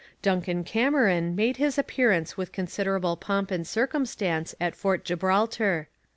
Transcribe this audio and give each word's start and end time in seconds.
Duncan 0.23 0.63
Cameron 0.63 1.35
made 1.35 1.57
his 1.57 1.77
appearance 1.77 2.35
with 2.35 2.51
considerable 2.51 3.15
pomp 3.15 3.51
and 3.51 3.67
circumstance 3.67 4.55
at 4.59 4.73
Fort 4.75 5.05
Gibraltar. 5.05 5.89